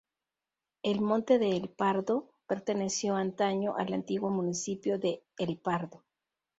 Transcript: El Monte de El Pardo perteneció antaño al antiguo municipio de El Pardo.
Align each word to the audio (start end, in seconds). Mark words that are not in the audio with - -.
El 0.81 0.99
Monte 0.99 1.37
de 1.37 1.55
El 1.55 1.69
Pardo 1.69 2.33
perteneció 2.47 3.15
antaño 3.15 3.75
al 3.77 3.93
antiguo 3.93 4.31
municipio 4.31 4.97
de 4.97 5.21
El 5.37 5.59
Pardo. 5.59 6.01